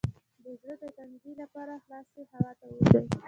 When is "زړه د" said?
0.59-0.83